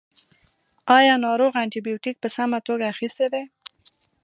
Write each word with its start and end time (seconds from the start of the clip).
ایا 0.97 1.13
ناروغ 1.25 1.53
انټي 1.63 1.79
بیوټیک 1.87 2.15
په 2.21 2.29
سمه 2.35 2.59
توګه 2.67 2.85
اخیستی 2.93 3.27
دی. 3.33 3.43